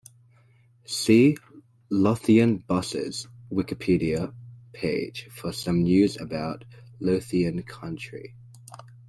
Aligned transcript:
See 0.87 1.37
Lothian 1.91 2.57
Buses 2.65 3.27
wikipedia 3.51 4.33
page 4.73 5.27
for 5.29 5.51
Some 5.53 5.83
news 5.83 6.19
about 6.19 6.65
lothiancountry. 6.99 8.33